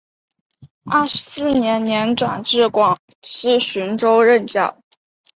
[0.85, 4.81] 二十四年年转至广西浔州任教。